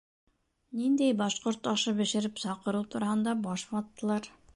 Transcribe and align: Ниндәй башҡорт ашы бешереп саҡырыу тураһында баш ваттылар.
Ниндәй 0.77 1.15
башҡорт 1.19 1.69
ашы 1.71 1.93
бешереп 1.99 2.41
саҡырыу 2.45 2.87
тураһында 2.95 3.37
баш 3.45 3.67
ваттылар. 3.75 4.31